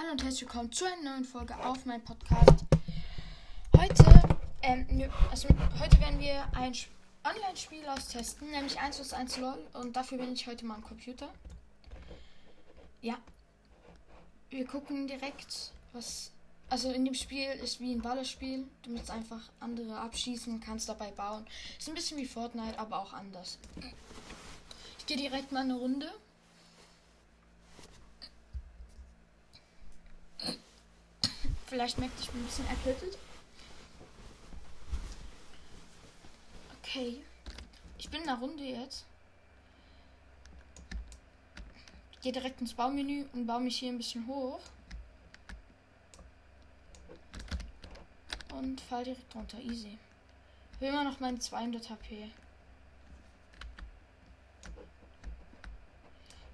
Hallo 0.00 0.12
und 0.12 0.24
herzlich 0.24 0.42
willkommen 0.42 0.72
zu 0.72 0.86
einer 0.86 1.10
neuen 1.10 1.24
Folge 1.26 1.54
auf 1.62 1.84
meinem 1.84 2.02
Podcast. 2.02 2.64
Heute, 3.76 4.22
ähm, 4.62 5.10
also 5.30 5.46
heute 5.78 6.00
werden 6.00 6.18
wir 6.18 6.42
ein 6.54 6.74
Online-Spiel 7.22 7.86
austesten, 7.86 8.50
nämlich 8.50 8.80
1 8.80 8.96
vs 8.96 9.12
1 9.12 9.36
LOL 9.36 9.58
und 9.74 9.94
dafür 9.94 10.16
bin 10.16 10.32
ich 10.32 10.46
heute 10.46 10.64
mal 10.64 10.76
am 10.76 10.82
Computer. 10.82 11.28
Ja. 13.02 13.18
Wir 14.48 14.64
gucken 14.66 15.06
direkt, 15.06 15.72
was. 15.92 16.30
Also 16.70 16.90
in 16.92 17.04
dem 17.04 17.14
Spiel 17.14 17.50
ist 17.62 17.78
wie 17.80 17.92
ein 17.92 18.00
Ballerspiel. 18.00 18.66
Du 18.82 18.92
musst 18.92 19.10
einfach 19.10 19.50
andere 19.60 19.98
abschießen, 19.98 20.60
kannst 20.60 20.88
dabei 20.88 21.10
bauen. 21.10 21.46
Ist 21.78 21.90
ein 21.90 21.94
bisschen 21.94 22.16
wie 22.16 22.26
Fortnite, 22.26 22.78
aber 22.78 23.00
auch 23.00 23.12
anders. 23.12 23.58
Ich 24.98 25.04
gehe 25.04 25.18
direkt 25.18 25.52
mal 25.52 25.60
eine 25.60 25.74
Runde. 25.74 26.10
Vielleicht 31.70 31.98
merkt 31.98 32.18
ich 32.18 32.28
ein 32.34 32.44
bisschen 32.44 32.66
erkältet. 32.66 33.16
Okay. 36.82 37.22
Ich 37.96 38.10
bin 38.10 38.22
in 38.22 38.26
der 38.26 38.38
Runde 38.38 38.64
jetzt. 38.64 39.04
Ich 42.10 42.20
gehe 42.22 42.32
direkt 42.32 42.60
ins 42.60 42.74
Baumenü 42.74 43.24
und 43.32 43.46
baue 43.46 43.60
mich 43.60 43.78
hier 43.78 43.92
ein 43.92 43.98
bisschen 43.98 44.26
hoch. 44.26 44.58
Und 48.52 48.80
fall 48.80 49.04
direkt 49.04 49.32
runter. 49.36 49.60
Easy. 49.60 49.96
Ich 50.72 50.80
will 50.80 50.88
immer 50.88 51.04
noch 51.04 51.20
meinen 51.20 51.40
200 51.40 51.88
HP. 51.88 52.32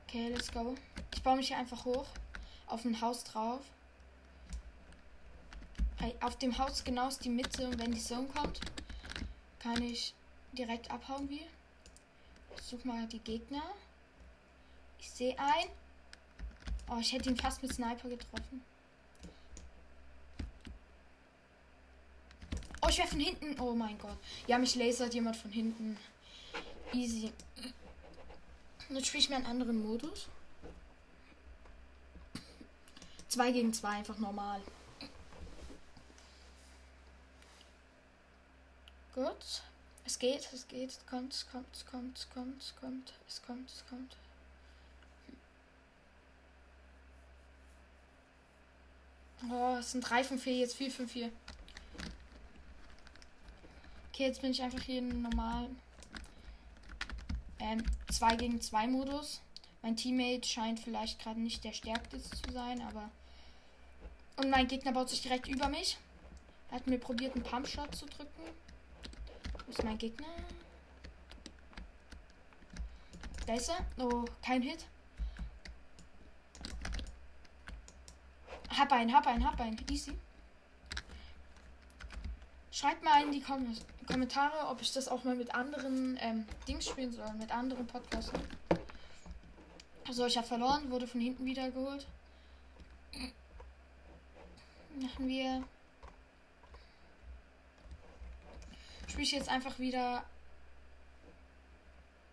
Okay, 0.07 0.29
let's 0.29 0.53
go. 0.53 0.75
Ich 1.15 1.23
baue 1.23 1.37
mich 1.37 1.49
hier 1.49 1.57
einfach 1.57 1.87
hoch. 1.87 2.07
Auf 2.67 2.85
ein 2.85 3.01
Haus 3.01 3.25
drauf. 3.25 3.63
Auf 6.21 6.37
dem 6.39 6.57
Haus 6.59 6.85
genau 6.85 7.09
ist 7.09 7.25
die 7.25 7.29
Mitte 7.29 7.67
und 7.67 7.79
wenn 7.79 7.93
die 7.93 8.03
Zone 8.03 8.29
kommt, 8.29 8.61
kann 9.61 9.83
ich 9.83 10.15
direkt 10.53 10.91
abhauen 10.91 11.29
wie. 11.29 11.47
Ich 12.57 12.63
suche 12.63 12.87
mal 12.87 13.07
die 13.07 13.19
Gegner. 13.21 13.63
Ich 14.99 15.11
sehe 15.11 15.39
ein. 15.39 15.69
Oh, 16.89 16.99
ich 17.01 17.13
hätte 17.13 17.31
ihn 17.31 17.37
fast 17.37 17.63
mit 17.63 17.73
Sniper 17.73 18.09
getroffen. 18.09 18.63
Oh, 22.83 22.89
ich 22.89 22.99
wäre 22.99 23.09
von 23.09 23.21
hinten. 23.21 23.61
Oh 23.61 23.75
mein 23.75 23.99
Gott. 23.99 24.17
Ja, 24.47 24.59
mich 24.59 24.75
lasert 24.75 25.15
jemand 25.15 25.37
von 25.37 25.51
hinten. 25.51 25.97
Easy. 26.93 27.33
Jetzt 28.89 29.07
spiele 29.09 29.23
ich 29.23 29.29
mir 29.29 29.37
einen 29.37 29.47
anderen 29.47 29.85
Modus. 29.85 30.29
2 33.29 33.53
gegen 33.53 33.73
2, 33.73 33.89
einfach 33.89 34.19
normal. 34.19 34.61
Gut. 39.17 39.63
Es 40.05 40.19
geht, 40.19 40.47
es 40.53 40.69
geht, 40.69 40.91
es 40.91 41.07
kommt, 41.07 41.47
kommt, 41.51 41.75
es 41.75 41.87
kommt, 41.87 42.27
kommt, 42.31 42.75
kommt, 42.79 43.15
es 43.27 43.43
kommt, 43.43 43.71
es 43.71 43.85
kommt. 43.89 44.17
Oh, 49.51 49.77
es 49.79 49.93
sind 49.93 50.03
3 50.03 50.23
von 50.23 50.39
4, 50.39 50.59
jetzt 50.59 50.77
4 50.77 50.91
von 50.91 51.09
4. 51.09 51.33
Okay, 54.13 54.27
jetzt 54.27 54.43
bin 54.43 54.51
ich 54.51 54.63
einfach 54.63 54.83
hier 54.83 54.99
in 54.99 55.23
normalen 55.23 55.81
ähm, 57.59 57.83
2 58.13 58.37
gegen 58.37 58.61
2 58.61 58.87
Modus. 58.87 59.41
Mein 59.81 59.97
Teammate 59.97 60.47
scheint 60.47 60.79
vielleicht 60.79 61.23
gerade 61.23 61.41
nicht 61.41 61.65
der 61.65 61.73
stärkste 61.73 62.21
zu 62.21 62.53
sein, 62.53 62.83
aber. 62.83 63.09
Und 64.37 64.51
mein 64.51 64.69
Gegner 64.69 64.93
baut 64.93 65.09
sich 65.09 65.23
direkt 65.23 65.49
über 65.49 65.71
mich. 65.71 65.97
Er 66.69 66.77
hat 66.77 66.87
mir 66.87 66.99
probiert, 66.99 67.35
einen 67.35 67.45
Pumpshot 67.45 67.95
zu 67.95 68.05
drücken. 68.05 68.43
Wo 69.67 69.73
ist 69.73 69.85
mein 69.85 69.99
Gegner? 69.99 70.27
Da 73.47 73.55
ist 73.55 73.69
er. 73.69 73.79
Oh, 73.99 74.25
kein 74.43 74.63
Hit. 74.63 74.87
Hab 78.71 78.93
einen, 78.93 79.13
hab 79.13 79.27
einen, 79.27 79.45
hab 79.45 79.61
einen. 79.61 79.79
Easy. 79.91 80.13
Schreibt 82.71 83.03
mal 83.03 83.23
in 83.23 83.33
die 83.33 83.41
Kom 83.41 83.75
Kommentare, 84.07 84.69
ob 84.69 84.81
ich 84.81 84.93
das 84.93 85.09
auch 85.09 85.25
mal 85.25 85.35
mit 85.35 85.53
anderen 85.55 86.17
ähm, 86.21 86.47
Dings 86.69 86.87
spielen 86.87 87.13
soll, 87.13 87.33
mit 87.35 87.51
anderen 87.51 87.87
Podcasts. 87.87 88.31
Also 90.07 90.27
ich 90.27 90.37
habe 90.37 90.47
verloren, 90.47 90.91
wurde 90.91 91.09
von 91.09 91.21
hinten 91.21 91.45
wieder 91.45 91.71
geholt. 91.71 92.07
Machen 95.01 95.27
wir 95.27 95.65
spiele 99.17 99.25
ich 99.25 99.33
jetzt 99.33 99.49
einfach 99.49 99.79
wieder. 99.79 100.23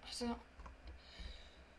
Also. 0.05 0.35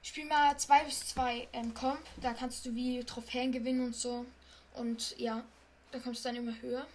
Spiel 0.02 0.24
mal 0.24 0.56
2 0.56 0.84
bis 0.84 1.08
2 1.08 1.48
ähm, 1.52 1.74
Comp. 1.74 2.00
Da 2.22 2.32
kannst 2.32 2.64
du 2.64 2.74
wie 2.74 3.04
Trophäen 3.04 3.52
gewinnen 3.52 3.84
und 3.84 3.94
so. 3.94 4.24
Und 4.72 5.14
ja, 5.18 5.44
da 5.92 5.98
kommst 5.98 6.24
du 6.24 6.30
dann 6.30 6.36
immer 6.36 6.58
höher. 6.62 6.86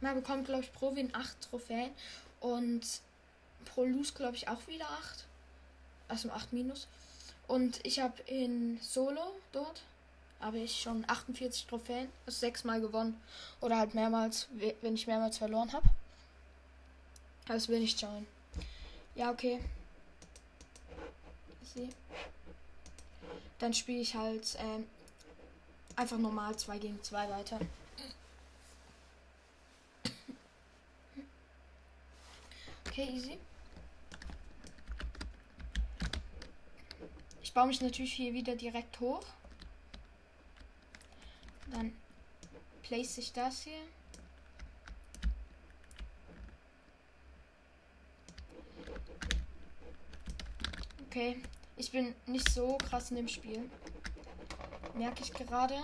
Man 0.00 0.14
bekommt, 0.14 0.46
glaube 0.46 0.62
ich, 0.62 0.72
pro 0.72 0.96
Win 0.96 1.14
8 1.14 1.50
Trophäen. 1.50 1.90
Und 2.40 2.82
pro 3.66 3.84
Lose, 3.84 4.14
glaube 4.14 4.36
ich, 4.36 4.48
auch 4.48 4.66
wieder 4.66 4.88
8. 4.88 5.26
Also 6.08 6.30
8 6.30 6.54
minus. 6.54 6.88
Und 7.48 7.84
ich 7.84 8.00
habe 8.00 8.22
in 8.22 8.80
Solo 8.80 9.34
dort 9.52 9.82
habe 10.40 10.58
ich 10.58 10.80
schon 10.80 11.04
48 11.06 11.66
Trophäen, 11.66 12.08
also 12.24 12.38
sechsmal 12.38 12.80
gewonnen. 12.80 13.20
Oder 13.60 13.76
halt 13.76 13.94
mehrmals, 13.94 14.48
wenn 14.80 14.94
ich 14.94 15.06
mehrmals 15.06 15.36
verloren 15.36 15.72
habe. 15.74 15.86
Das 17.46 17.68
will 17.68 17.82
ich 17.82 17.98
schauen. 17.98 18.26
Ja, 19.14 19.30
okay. 19.30 19.60
Sie. 21.74 21.90
Dann 23.58 23.74
spiele 23.74 24.00
ich 24.00 24.14
halt 24.14 24.56
ähm, 24.58 24.86
einfach 25.96 26.18
normal 26.18 26.56
2 26.56 26.78
gegen 26.78 27.02
2 27.02 27.30
weiter. 27.30 27.60
Okay, 32.86 33.08
easy. 33.12 33.38
Ich 37.42 37.52
baue 37.52 37.66
mich 37.66 37.80
natürlich 37.80 38.12
hier 38.12 38.32
wieder 38.32 38.54
direkt 38.54 39.00
hoch. 39.00 39.24
Dann 41.72 41.92
place 42.84 43.18
ich 43.18 43.32
das 43.32 43.62
hier. 43.62 43.80
Okay, 51.14 51.36
ich 51.76 51.92
bin 51.92 52.12
nicht 52.26 52.48
so 52.48 52.76
krass 52.76 53.10
in 53.10 53.16
dem 53.16 53.28
Spiel. 53.28 53.70
Merke 54.94 55.22
ich 55.22 55.32
gerade. 55.32 55.76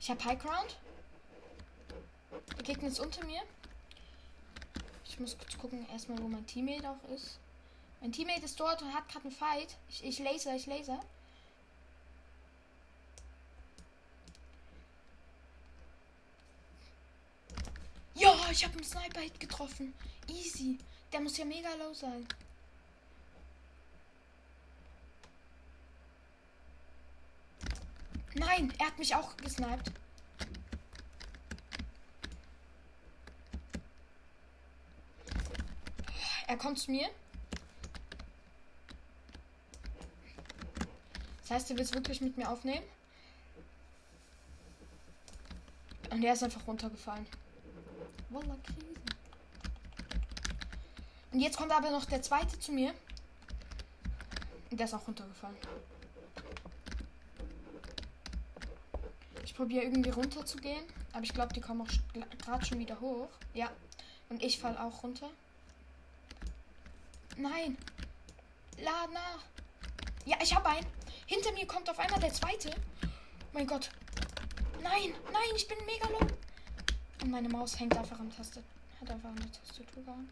Ich 0.00 0.08
habe 0.08 0.24
High 0.24 0.38
Ground. 0.38 0.78
Der 2.56 2.64
Gegner 2.64 2.88
ist 2.88 2.98
unter 2.98 3.22
mir. 3.26 3.42
Ich 5.04 5.20
muss 5.20 5.36
kurz 5.36 5.58
gucken, 5.58 5.86
erstmal, 5.92 6.18
wo 6.22 6.26
mein 6.26 6.46
Teammate 6.46 6.88
auch 6.88 7.10
ist. 7.10 7.38
Mein 8.00 8.12
Teammate 8.12 8.46
ist 8.46 8.58
dort 8.58 8.80
und 8.80 8.94
hat 8.94 9.06
gerade 9.10 9.26
einen 9.26 9.36
Fight. 9.36 9.76
Ich, 9.90 10.02
ich 10.02 10.18
laser, 10.20 10.56
ich 10.56 10.64
laser. 10.64 10.98
Ich 18.60 18.66
habe 18.66 18.74
einen 18.74 18.84
Sniper-Hit 18.84 19.40
getroffen. 19.40 19.94
Easy. 20.28 20.76
Der 21.14 21.20
muss 21.20 21.38
ja 21.38 21.46
mega 21.46 21.72
low 21.76 21.94
sein. 21.94 22.26
Nein, 28.34 28.70
er 28.78 28.88
hat 28.88 28.98
mich 28.98 29.14
auch 29.14 29.34
gesniped. 29.38 29.90
Er 36.46 36.56
kommt 36.58 36.78
zu 36.78 36.90
mir. 36.90 37.08
Das 41.40 41.50
heißt, 41.50 41.70
du 41.70 41.78
willst 41.78 41.94
wirklich 41.94 42.20
mit 42.20 42.36
mir 42.36 42.50
aufnehmen? 42.50 42.84
Und 46.10 46.22
er 46.22 46.34
ist 46.34 46.42
einfach 46.42 46.66
runtergefallen. 46.66 47.26
Voila, 48.30 48.56
Krise. 48.64 49.00
Und 51.32 51.40
jetzt 51.40 51.56
kommt 51.56 51.72
aber 51.72 51.90
noch 51.90 52.04
der 52.04 52.22
zweite 52.22 52.58
zu 52.58 52.72
mir. 52.72 52.94
Der 54.70 54.86
ist 54.86 54.94
auch 54.94 55.06
runtergefallen. 55.06 55.56
Ich 59.44 59.54
probiere 59.54 59.84
irgendwie 59.84 60.10
runter 60.10 60.46
zu 60.46 60.58
gehen. 60.58 60.84
Aber 61.12 61.24
ich 61.24 61.34
glaube, 61.34 61.52
die 61.52 61.60
kommen 61.60 61.82
auch 61.82 62.38
gerade 62.38 62.64
schon 62.64 62.78
wieder 62.78 63.00
hoch. 63.00 63.28
Ja. 63.52 63.68
Und 64.28 64.42
ich 64.42 64.60
fall 64.60 64.76
auch 64.78 65.02
runter. 65.02 65.28
Nein. 67.36 67.76
lad 68.78 69.12
nach. 69.12 69.44
Ja, 70.24 70.36
ich 70.40 70.54
habe 70.54 70.68
einen. 70.68 70.86
Hinter 71.26 71.52
mir 71.52 71.66
kommt 71.66 71.90
auf 71.90 71.98
einmal 71.98 72.20
der 72.20 72.32
zweite. 72.32 72.70
Mein 73.52 73.66
Gott. 73.66 73.90
Nein, 74.82 75.14
nein, 75.32 75.50
ich 75.56 75.66
bin 75.66 75.78
mega 75.84 76.08
low. 76.08 76.26
Und 77.22 77.30
meine 77.30 77.48
Maus 77.48 77.78
hängt 77.78 77.96
einfach 77.96 78.18
am 78.18 78.34
Taste. 78.34 78.62
Hat 79.00 79.10
einfach 79.10 79.30
eine 79.30 79.50
Tastatur 79.50 80.04
gehauen. 80.04 80.30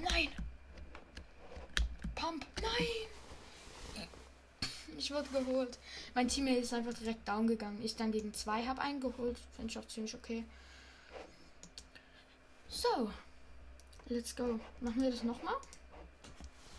Nein. 0.00 0.28
Pump. 2.14 2.46
Nein. 2.60 4.06
Ich 4.98 5.10
wurde 5.10 5.28
geholt. 5.28 5.78
Mein 6.14 6.28
Teammate 6.28 6.58
ist 6.58 6.72
einfach 6.72 6.94
direkt 6.94 7.28
down 7.28 7.46
gegangen. 7.46 7.80
Ich 7.82 7.96
dann 7.96 8.12
gegen 8.12 8.32
zwei 8.34 8.66
habe 8.66 8.80
eingeholt. 8.80 9.38
Finde 9.54 9.70
ich 9.70 9.78
auch 9.78 9.86
ziemlich 9.86 10.14
okay. 10.14 10.44
So. 12.68 13.10
Let's 14.08 14.34
go. 14.34 14.58
Machen 14.80 15.02
wir 15.02 15.10
das 15.10 15.22
nochmal? 15.22 15.54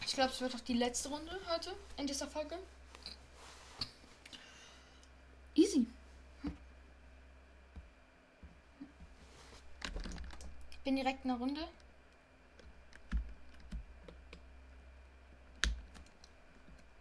Ich 0.06 0.14
glaube, 0.14 0.32
es 0.32 0.42
wird 0.42 0.56
auch 0.56 0.62
die 0.62 0.74
letzte 0.74 1.10
Runde 1.10 1.38
heute 1.50 1.76
in 1.98 2.08
dieser 2.08 2.28
Folge. 2.28 2.58
Easy. 5.54 5.86
Ich 10.72 10.77
bin 10.88 10.96
direkt 10.96 11.26
in 11.26 11.32
der 11.32 11.38
Runde. 11.38 11.68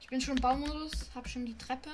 Ich 0.00 0.08
bin 0.08 0.20
schon 0.20 0.36
im 0.36 0.42
Baumodus, 0.42 1.08
habe 1.14 1.28
schon 1.28 1.46
die 1.46 1.56
Treppe. 1.56 1.90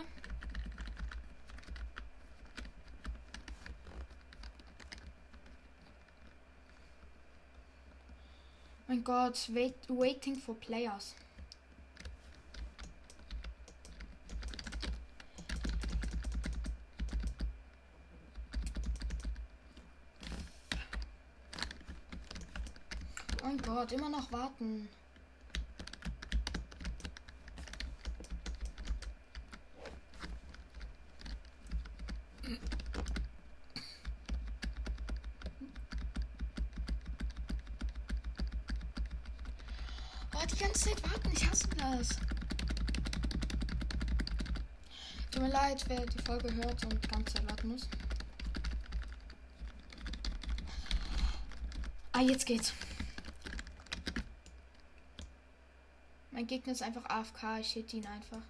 Mein 8.89 9.05
Gott, 9.05 9.51
wait, 9.53 9.75
waiting 9.89 10.37
for 10.37 10.59
players. 10.59 11.15
Mein 23.43 23.59
Gott, 23.59 23.91
immer 23.91 24.09
noch 24.09 24.31
warten. 24.31 24.89
Oh, 40.35 40.47
die 40.51 40.57
ganze 40.57 40.73
Zeit 40.73 41.03
warten. 41.03 41.31
Ich 41.33 41.51
hasse 41.51 41.69
das. 41.77 42.09
Tut 45.33 45.43
mir 45.43 45.49
leid, 45.49 45.85
wer 45.89 46.07
die 46.07 46.23
Folge 46.23 46.55
hört 46.55 46.85
und 46.85 47.05
die 47.05 47.09
ganze 47.09 47.35
Zeit 47.35 47.51
warten 47.51 47.69
muss. 47.69 47.89
Ah, 52.13 52.21
jetzt 52.21 52.47
geht's. 52.47 52.73
Mein 56.43 56.49
Gegner 56.49 56.73
ist 56.73 56.83
einfach 56.83 57.05
AFK. 57.05 57.61
Ich 57.61 57.73
hit 57.73 57.95
ihn 57.95 58.05
einfach. 58.05 58.43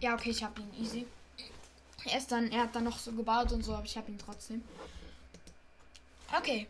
Ja, 0.00 0.14
okay, 0.14 0.30
ich 0.30 0.44
hab 0.44 0.56
ihn 0.56 0.70
easy. 0.80 1.04
Er 2.04 2.18
ist 2.18 2.30
dann, 2.30 2.48
er 2.52 2.62
hat 2.62 2.76
dann 2.76 2.84
noch 2.84 2.96
so 2.96 3.10
gebaut 3.10 3.50
und 3.50 3.64
so, 3.64 3.74
aber 3.74 3.86
ich 3.86 3.96
hab 3.96 4.08
ihn 4.08 4.18
trotzdem. 4.18 4.62
Okay. 6.32 6.68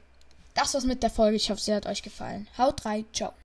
Das 0.55 0.73
war's 0.73 0.85
mit 0.85 1.03
der 1.03 1.11
Folge. 1.11 1.37
Ich 1.37 1.51
hoffe, 1.51 1.61
sie 1.61 1.75
hat 1.75 1.85
euch 1.85 2.03
gefallen. 2.03 2.49
Haut 2.57 2.87
rein. 2.87 3.05
Ciao. 3.13 3.35